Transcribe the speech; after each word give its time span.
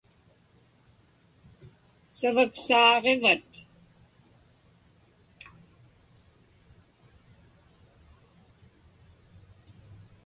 Savaksaaġivat? 2.19 3.51